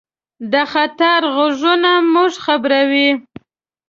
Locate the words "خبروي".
2.45-3.09